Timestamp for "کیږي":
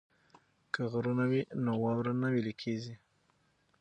2.61-2.95